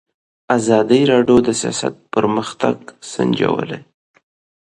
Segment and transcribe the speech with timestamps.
[0.57, 2.75] ازادي راډیو د سیاست پرمختګ
[3.11, 3.79] سنجولی.